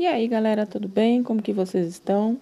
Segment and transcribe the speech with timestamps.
[0.00, 1.22] E aí, galera, tudo bem?
[1.22, 2.38] Como que vocês estão?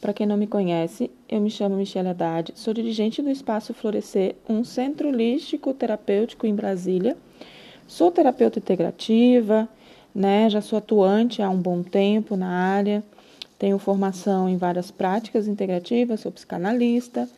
[0.00, 4.36] Para quem não me conhece, eu me chamo Michelle Haddad, sou dirigente do Espaço Florescer,
[4.48, 7.16] um centro holístico terapêutico em Brasília.
[7.88, 9.68] Sou terapeuta integrativa,
[10.14, 10.48] né?
[10.48, 13.02] Já sou atuante há um bom tempo na área.
[13.58, 17.28] Tenho formação em várias práticas integrativas, sou psicanalista.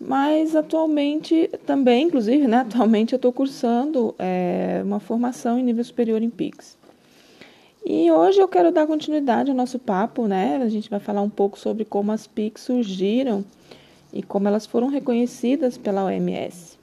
[0.00, 6.22] Mas atualmente também, inclusive, né, atualmente eu estou cursando é, uma formação em nível superior
[6.22, 6.77] em PIX.
[7.84, 10.56] E hoje eu quero dar continuidade ao nosso papo, né?
[10.56, 13.44] A gente vai falar um pouco sobre como as PICs surgiram
[14.12, 16.78] e como elas foram reconhecidas pela OMS.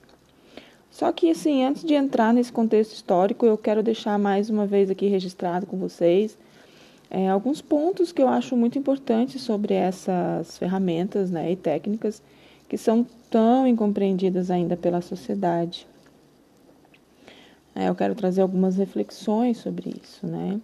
[0.90, 4.90] Só que, assim, antes de entrar nesse contexto histórico, eu quero deixar mais uma vez
[4.90, 6.38] aqui registrado com vocês
[7.10, 12.22] é, alguns pontos que eu acho muito importantes sobre essas ferramentas né, e técnicas
[12.68, 15.88] que são tão incompreendidas ainda pela sociedade.
[17.76, 20.60] É, eu quero trazer algumas reflexões sobre isso, né?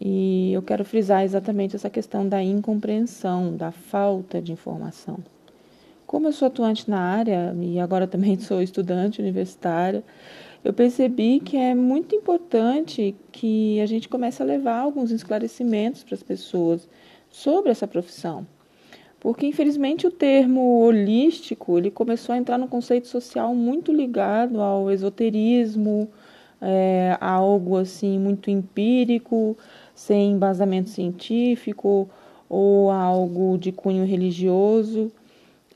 [0.00, 5.18] E eu quero frisar exatamente essa questão da incompreensão, da falta de informação.
[6.06, 10.02] Como eu sou atuante na área e agora também sou estudante universitária,
[10.64, 16.14] eu percebi que é muito importante que a gente comece a levar alguns esclarecimentos para
[16.14, 16.88] as pessoas
[17.30, 18.46] sobre essa profissão.
[19.20, 24.90] Porque infelizmente o termo holístico, ele começou a entrar no conceito social muito ligado ao
[24.90, 26.08] esoterismo,
[26.60, 29.56] é, algo assim muito empírico,
[30.00, 32.08] sem embasamento científico
[32.48, 35.12] ou algo de cunho religioso.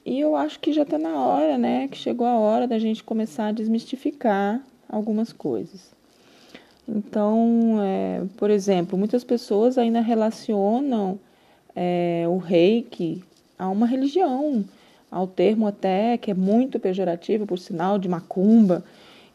[0.05, 1.89] E eu acho que já está na hora, né?
[1.89, 5.93] Que chegou a hora da gente começar a desmistificar algumas coisas.
[6.89, 11.19] Então, é, por exemplo, muitas pessoas ainda relacionam
[11.77, 13.23] é, o reiki
[13.59, 14.65] a uma religião,
[15.11, 18.83] ao termo até que é muito pejorativo, por sinal, de macumba.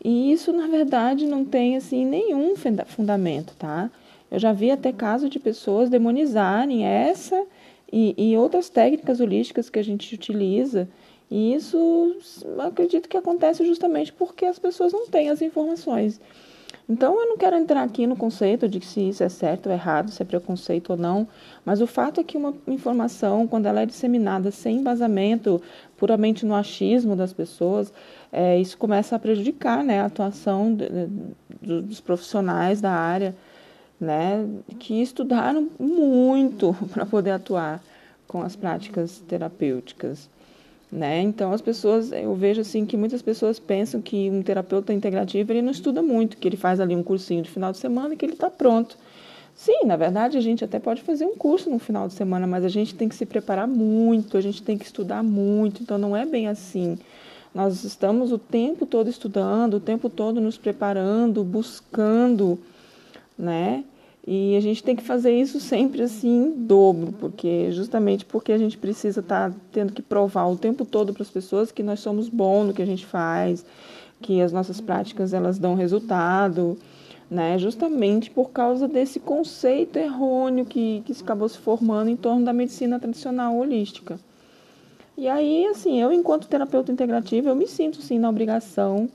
[0.03, 2.55] E isso, na verdade, não tem assim nenhum
[2.87, 3.91] fundamento, tá?
[4.31, 7.45] Eu já vi até casos de pessoas demonizarem essa
[7.91, 10.87] e, e outras técnicas holísticas que a gente utiliza.
[11.31, 12.15] E isso
[12.59, 16.19] acredito que acontece justamente porque as pessoas não têm as informações.
[16.87, 20.09] Então, eu não quero entrar aqui no conceito de se isso é certo ou errado,
[20.09, 21.27] se é preconceito ou não,
[21.63, 25.61] mas o fato é que uma informação, quando ela é disseminada sem embasamento,
[25.95, 27.93] puramente no achismo das pessoas,
[28.31, 30.87] é, isso começa a prejudicar né, a atuação de,
[31.61, 33.35] de, dos profissionais da área
[33.99, 34.47] né,
[34.79, 37.83] que estudaram muito para poder atuar
[38.27, 40.29] com as práticas terapêuticas.
[40.91, 41.21] Né?
[41.21, 45.61] Então as pessoas, eu vejo assim que muitas pessoas pensam que um terapeuta integrativo ele
[45.61, 48.25] não estuda muito, que ele faz ali um cursinho de final de semana e que
[48.25, 48.97] ele está pronto.
[49.53, 52.63] Sim, na verdade a gente até pode fazer um curso no final de semana, mas
[52.63, 56.15] a gente tem que se preparar muito, a gente tem que estudar muito, então não
[56.15, 56.97] é bem assim.
[57.53, 62.57] Nós estamos o tempo todo estudando, o tempo todo nos preparando, buscando
[63.39, 63.85] né?
[64.27, 68.57] E a gente tem que fazer isso sempre assim em dobro, porque justamente porque a
[68.57, 72.01] gente precisa estar tá tendo que provar o tempo todo para as pessoas que nós
[72.01, 73.65] somos bons no que a gente faz,
[74.21, 76.77] que as nossas práticas elas dão resultado,
[77.31, 77.57] né?
[77.57, 82.99] Justamente por causa desse conceito errôneo que, que acabou se formando em torno da medicina
[82.99, 84.19] tradicional holística.
[85.17, 89.09] E aí, assim, eu enquanto terapeuta integrativa, eu me sinto sim na obrigação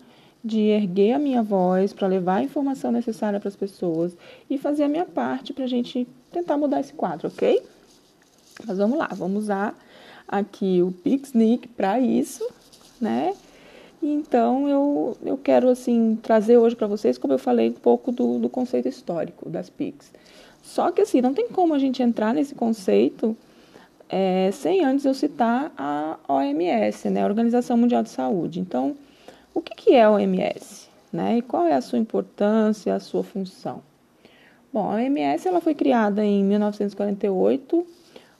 [0.44, 4.14] de erguer a minha voz para levar a informação necessária para as pessoas
[4.50, 7.62] e fazer a minha parte para a gente tentar mudar esse quadro, ok?
[8.66, 9.74] Mas vamos lá, vamos usar
[10.28, 12.46] aqui o Pixnic para isso,
[13.00, 13.34] né?
[14.02, 18.38] Então eu, eu quero assim trazer hoje para vocês, como eu falei, um pouco do,
[18.38, 20.12] do conceito histórico das PICs.
[20.62, 23.34] Só que assim, não tem como a gente entrar nesse conceito
[24.08, 28.60] é, sem antes eu citar a OMS, né, a Organização Mundial de Saúde.
[28.60, 28.94] Então,
[29.54, 30.88] o que, que é a OMS?
[31.12, 31.38] Né?
[31.38, 33.80] E qual é a sua importância, a sua função?
[34.72, 37.86] Bom, a OMS ela foi criada em 1948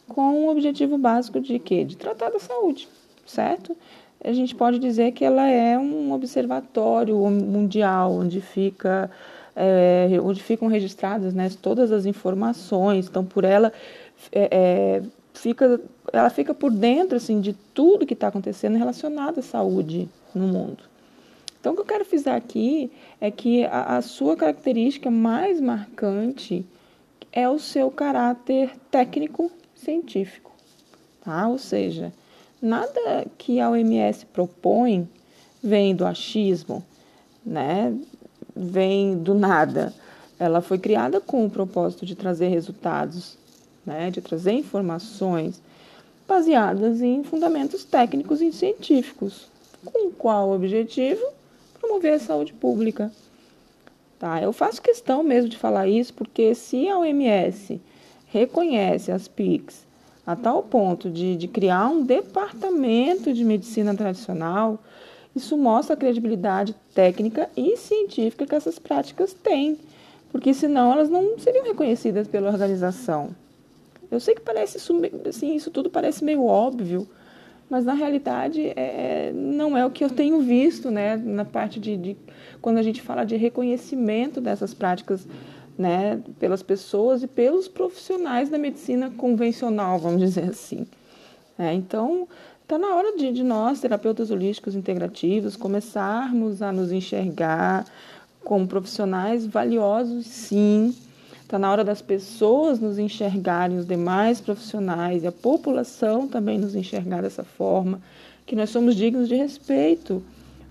[0.09, 1.85] com o objetivo básico de quê?
[1.85, 2.89] De tratar da saúde,
[3.25, 3.77] certo?
[4.23, 9.11] A gente pode dizer que ela é um observatório mundial onde fica
[9.55, 13.07] é, onde ficam registradas né, todas as informações.
[13.07, 13.73] Então, por ela
[14.33, 15.03] é, é,
[15.33, 15.81] fica,
[16.13, 20.94] ela fica por dentro assim de tudo que está acontecendo relacionado à saúde no mundo.
[21.65, 26.63] Então, o que eu quero frisar aqui é que a, a sua característica mais marcante
[27.33, 30.53] é o seu caráter técnico-científico,
[31.25, 31.49] tá?
[31.49, 32.13] Ou seja,
[32.61, 35.09] nada que a OMS propõe
[35.63, 36.85] vem do achismo,
[37.43, 37.97] né?
[38.55, 39.91] Vem do nada.
[40.39, 43.39] Ela foi criada com o propósito de trazer resultados,
[43.87, 44.11] né?
[44.11, 45.63] De trazer informações
[46.29, 49.49] baseadas em fundamentos técnicos e científicos.
[49.83, 51.25] Com qual objetivo?
[51.85, 53.13] Promover a saúde pública.
[54.19, 54.43] Tá?
[54.43, 57.81] Eu faço questão mesmo de falar isso, porque se a OMS
[58.27, 59.85] reconhece as PICs
[60.27, 64.83] a tal ponto de, de criar um departamento de medicina tradicional,
[65.37, 69.79] isso mostra a credibilidade técnica e científica que essas práticas têm,
[70.33, 73.31] porque senão elas não seriam reconhecidas pela organização.
[74.11, 74.79] Eu sei que parece
[75.29, 77.07] assim, isso tudo parece meio óbvio,
[77.75, 81.97] mas na realidade é, não é o que eu tenho visto né, na parte de,
[81.97, 82.17] de
[82.63, 85.27] quando a gente fala de reconhecimento dessas práticas
[85.77, 90.87] né, pelas pessoas e pelos profissionais da medicina convencional, vamos dizer assim.
[91.59, 92.29] É, então,
[92.63, 97.87] está na hora de, de, nós, terapeutas holísticos integrativos, começarmos a nos enxergar
[98.45, 100.95] como profissionais valiosos, sim,
[101.55, 106.75] Está na hora das pessoas nos enxergarem, os demais profissionais e a população também nos
[106.75, 108.01] enxergar dessa forma,
[108.45, 110.21] que nós somos dignos de respeito.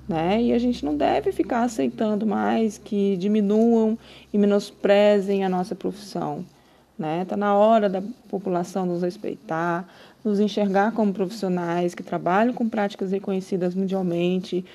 [0.10, 0.44] Né?
[0.44, 3.98] E a gente não deve ficar aceitando mais que diminuam
[4.34, 6.44] e menosprezem a nossa profissão.
[7.00, 7.24] Né?
[7.24, 9.88] Tá na hora da população nos respeitar,
[10.22, 14.66] nos enxergar como profissionais que trabalham com práticas reconhecidas mundialmente,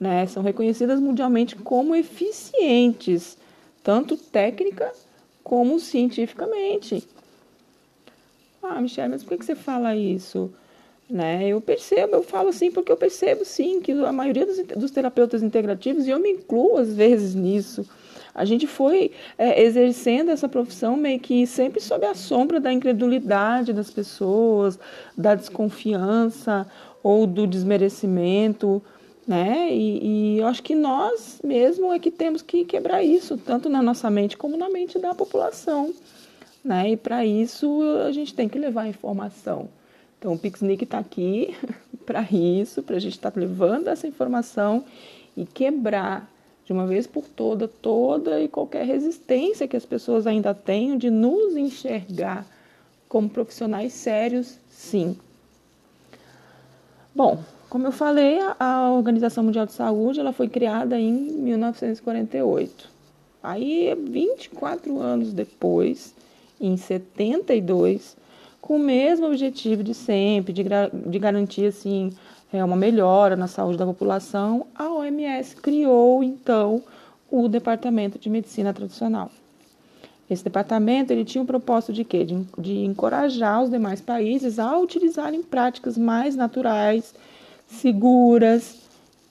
[0.00, 0.26] né?
[0.28, 3.36] são reconhecidas mundialmente como eficientes,
[3.84, 4.90] tanto técnica
[5.48, 7.02] como cientificamente.
[8.62, 10.52] Ah, Michelle, mas por que você fala isso?
[11.08, 11.48] Né?
[11.48, 15.42] Eu percebo, eu falo assim porque eu percebo sim que a maioria dos, dos terapeutas
[15.42, 17.88] integrativos, e eu me incluo às vezes nisso,
[18.34, 23.72] a gente foi é, exercendo essa profissão meio que sempre sob a sombra da incredulidade
[23.72, 24.78] das pessoas,
[25.16, 26.66] da desconfiança
[27.02, 28.82] ou do desmerecimento
[29.28, 29.70] né?
[29.70, 33.82] E, e, eu acho que nós mesmo é que temos que quebrar isso, tanto na
[33.82, 35.94] nossa mente como na mente da população,
[36.64, 36.92] né?
[36.92, 39.68] E para isso a gente tem que levar informação.
[40.18, 41.54] Então o Pixnic está aqui
[42.06, 44.82] para isso, para a gente estar tá levando essa informação
[45.36, 46.26] e quebrar
[46.64, 51.10] de uma vez por toda toda e qualquer resistência que as pessoas ainda tenham de
[51.10, 52.46] nos enxergar
[53.06, 55.18] como profissionais sérios, sim.
[57.14, 62.88] Bom, como eu falei, a Organização Mundial de Saúde ela foi criada em 1948.
[63.42, 66.14] Aí, 24 anos depois,
[66.60, 68.16] em 72,
[68.60, 72.12] com o mesmo objetivo de sempre, de, de garantir assim,
[72.52, 76.82] é, uma melhora na saúde da população, a OMS criou então
[77.30, 79.30] o Departamento de Medicina Tradicional.
[80.30, 82.24] Esse departamento ele tinha o propósito de quê?
[82.24, 87.14] De, de encorajar os demais países a utilizarem práticas mais naturais
[87.68, 88.76] seguras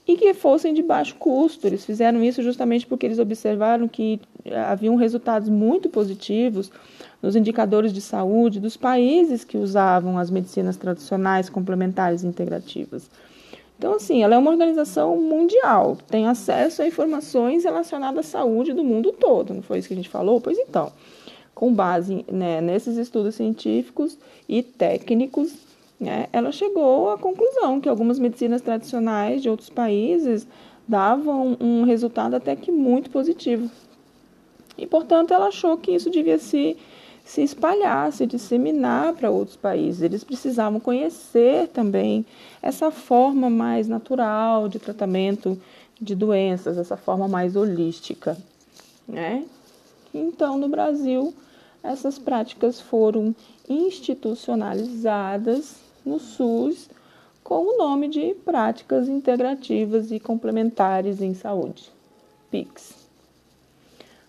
[0.08, 1.68] e que fossem de baixo custo.
[1.68, 4.22] Eles fizeram isso justamente porque eles observaram que
[4.66, 6.72] haviam resultados muito positivos
[7.22, 13.10] nos indicadores de saúde dos países que usavam as medicinas tradicionais complementares e integrativas.
[13.78, 18.84] Então, assim, ela é uma organização mundial, tem acesso a informações relacionadas à saúde do
[18.84, 20.42] mundo todo, não foi isso que a gente falou?
[20.42, 20.92] Pois então,
[21.54, 24.18] com base né, nesses estudos científicos
[24.50, 25.54] e técnicos,
[26.00, 30.48] né, ela chegou à conclusão que algumas medicinas tradicionais de outros países
[30.88, 33.68] davam um resultado até que muito positivo.
[34.78, 36.78] E, portanto, ela achou que isso devia se,
[37.26, 40.04] se espalhar, se disseminar para outros países.
[40.04, 42.24] Eles precisavam conhecer também
[42.62, 45.60] essa forma mais natural de tratamento
[46.00, 48.38] de doenças, essa forma mais holística.
[49.08, 49.46] Né?
[50.14, 51.34] Então, no Brasil,
[51.82, 53.36] essas práticas foram
[53.68, 56.90] institucionalizadas no SUS
[57.44, 61.92] com o nome de Práticas Integrativas e Complementares em Saúde,
[62.52, 63.08] PICS.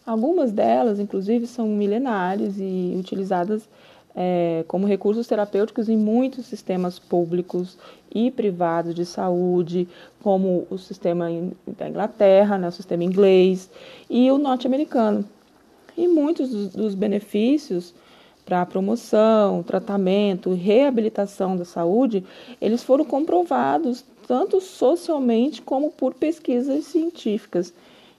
[0.07, 3.69] Algumas delas, inclusive, são milenares e utilizadas
[4.15, 7.79] é, como recursos terapêuticos em muitos sistemas públicos
[8.13, 9.87] e privados de saúde,
[10.23, 11.27] como o sistema
[11.77, 13.71] da Inglaterra, né, o sistema inglês
[14.09, 15.25] e o norte-americano.
[15.97, 17.95] E muitos dos, benefícios
[18.49, 22.25] para a promoção, tratamento, reabilitação da saúde,
[22.59, 27.75] eles foram comprovados tanto socialmente como por pesquisas científicas.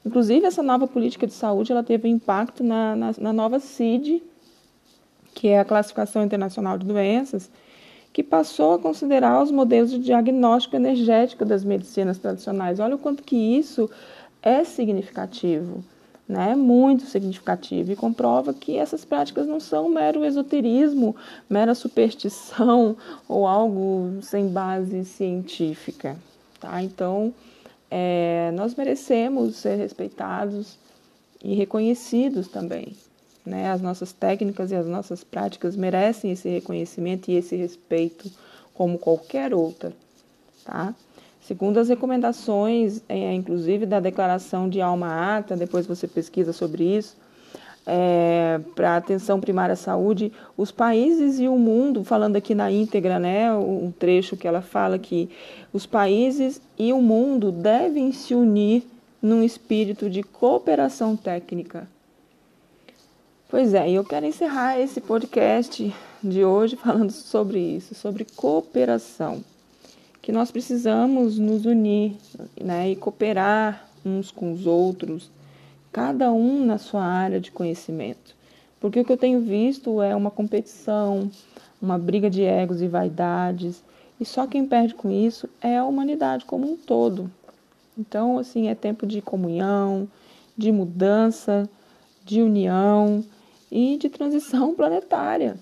[0.06, 4.22] Inclusive, essa nova política de saúde ela teve impacto na, na, na nova CID,
[5.34, 7.50] que é a Classificação Internacional de Doenças,
[8.14, 12.80] que passou a considerar os modelos de diagnóstico energético das medicinas tradicionais.
[12.80, 13.90] Olha o quanto que isso
[14.44, 15.84] é significativo
[16.30, 21.16] né, muito significativo e comprova que essas práticas não são mero esoterismo,
[21.50, 22.96] mera superstição
[23.28, 26.16] ou algo sem base científica.
[26.60, 26.84] Tá?
[26.84, 27.34] Então,
[27.90, 30.78] é, nós merecemos ser respeitados
[31.44, 32.96] e reconhecidos também.
[33.44, 33.72] Né?
[33.72, 38.30] As nossas técnicas e as nossas práticas merecem esse reconhecimento e esse respeito
[38.72, 39.92] como qualquer outra.
[40.64, 40.94] Tá?
[41.42, 47.18] Segundo as recomendações, é, inclusive da Declaração de Alma Ata, depois você pesquisa sobre isso,
[47.86, 53.18] é, para atenção primária à saúde, os países e o mundo, falando aqui na íntegra,
[53.18, 55.30] né, um trecho que ela fala que
[55.74, 58.84] os países e o mundo devem se unir
[59.22, 61.88] num espírito de cooperação técnica.
[63.50, 65.92] Pois é, eu quero encerrar esse podcast
[66.24, 69.44] de hoje falando sobre isso, sobre cooperação.
[70.22, 72.16] Que nós precisamos nos unir
[72.62, 75.32] né, e cooperar uns com os outros
[75.92, 78.36] cada um na sua área de conhecimento.
[78.80, 81.30] Porque o que eu tenho visto é uma competição,
[81.82, 83.84] uma briga de egos e vaidades,
[84.20, 87.32] e só quem perde com isso é a humanidade como um todo.
[87.98, 90.08] Então, assim, é tempo de comunhão,
[90.58, 91.70] de mudança,
[92.26, 93.24] de união
[93.72, 95.58] e de transição planetária.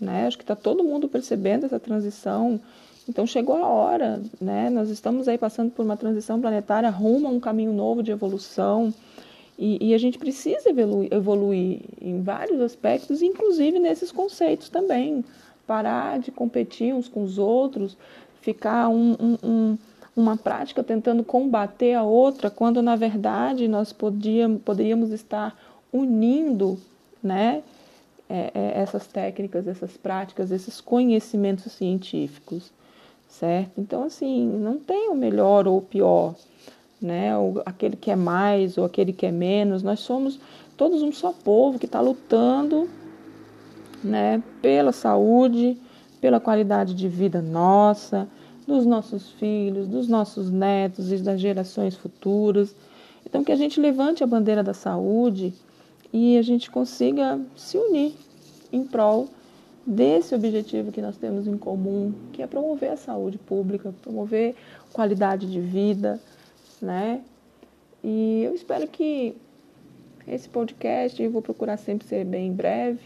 [0.00, 0.26] Né?
[0.26, 2.60] Acho que está todo mundo percebendo essa transição.
[3.10, 4.70] Então chegou a hora, né?
[4.70, 8.94] Nós estamos aí passando por uma transição planetária rumo a um caminho novo de evolução.
[9.58, 15.24] E, e, a gente precisa evoluir, evoluir em vários aspectos, inclusive nesses conceitos também.
[15.66, 17.96] Parar de competir uns com os outros,
[18.40, 19.78] ficar um, um, um,
[20.16, 25.58] uma prática tentando combater a outra, quando na verdade nós podíamos, poderíamos estar
[25.92, 26.78] unindo
[27.20, 27.64] né,
[28.28, 32.72] é, é, essas técnicas, essas práticas, esses conhecimentos científicos,
[33.30, 33.80] certo?
[33.80, 36.34] Então, assim, não tem o melhor ou o pior
[37.00, 37.36] né?
[37.36, 39.82] Ou aquele que é mais ou aquele que é menos.
[39.82, 40.38] Nós somos
[40.76, 42.88] todos um só povo que está lutando,
[44.04, 44.42] né?
[44.60, 45.78] Pela saúde,
[46.20, 48.28] pela qualidade de vida nossa,
[48.66, 52.74] dos nossos filhos, dos nossos netos e das gerações futuras.
[53.24, 55.54] Então que a gente levante a bandeira da saúde
[56.12, 58.14] e a gente consiga se unir
[58.72, 59.28] em prol
[59.86, 64.54] desse objetivo que nós temos em comum, que é promover a saúde pública, promover
[64.92, 66.20] qualidade de vida,
[66.80, 67.22] né?
[68.02, 69.36] E eu espero que
[70.26, 73.00] esse podcast, eu vou procurar sempre ser bem breve,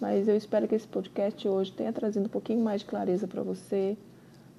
[0.00, 3.42] mas eu espero que esse podcast hoje tenha trazido um pouquinho mais de clareza para
[3.42, 3.96] você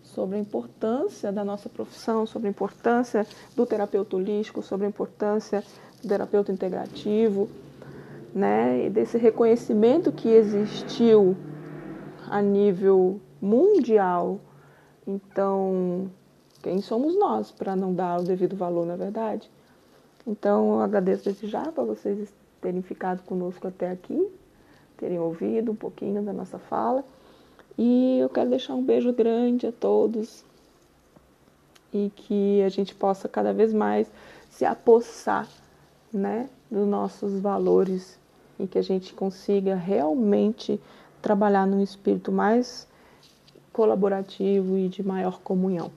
[0.03, 5.63] sobre a importância da nossa profissão, sobre a importância do terapeuta holístico, sobre a importância
[6.01, 7.49] do terapeuta integrativo,
[8.33, 8.89] né?
[8.89, 11.35] Desse reconhecimento que existiu
[12.29, 14.39] a nível mundial.
[15.05, 16.09] Então,
[16.61, 19.49] quem somos nós para não dar o devido valor, na é verdade?
[20.25, 24.29] Então, eu agradeço desde já para vocês terem ficado conosco até aqui,
[24.97, 27.03] terem ouvido um pouquinho da nossa fala.
[27.77, 30.45] E eu quero deixar um beijo grande a todos
[31.91, 34.09] e que a gente possa cada vez mais
[34.49, 35.47] se apossar
[36.13, 38.19] né, dos nossos valores
[38.61, 40.79] e que a gente consiga realmente
[41.21, 42.87] trabalhar num espírito mais
[43.73, 45.91] colaborativo e de maior comunhão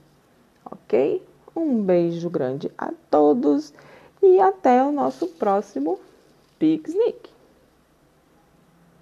[0.71, 1.21] ok?
[1.55, 3.73] Um beijo grande a todos
[4.21, 5.99] e até o nosso próximo
[6.59, 7.34] Pixnick.